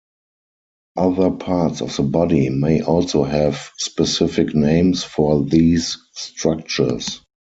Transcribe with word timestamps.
Other 0.97 1.29
parts 1.29 1.79
of 1.83 1.95
the 1.95 2.01
body 2.01 2.49
may 2.49 2.81
also 2.81 3.23
have 3.23 3.69
specific 3.77 4.55
names 4.55 5.03
for 5.03 5.43
these 5.43 5.95
structures. 6.13 7.21